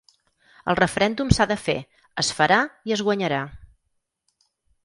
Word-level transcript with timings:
El 0.71 0.77
referèndum 0.79 1.29
s’ha 1.37 1.47
de 1.51 1.59
fer, 1.65 1.77
es 2.25 2.31
farà 2.39 2.59
i 2.93 2.97
es 2.97 3.07
guanyarà. 3.11 3.43